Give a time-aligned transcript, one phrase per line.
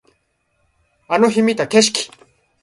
[1.07, 2.09] あの日見た景色